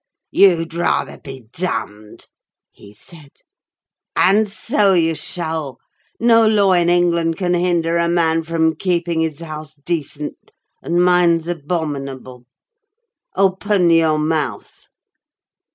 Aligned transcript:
"You'd 0.31 0.73
rather 0.73 1.19
be 1.19 1.45
damned!" 1.53 2.25
he 2.71 2.91
said; 2.91 3.33
"and 4.15 4.49
so 4.49 4.95
you 4.95 5.13
shall. 5.13 5.77
No 6.19 6.47
law 6.47 6.73
in 6.73 6.89
England 6.89 7.37
can 7.37 7.53
hinder 7.53 7.97
a 7.97 8.09
man 8.09 8.41
from 8.41 8.75
keeping 8.75 9.19
his 9.21 9.41
house 9.41 9.75
decent, 9.75 10.49
and 10.81 11.05
mine's 11.05 11.47
abominable! 11.47 12.45
Open 13.37 13.91
your 13.91 14.17
mouth." 14.17 14.87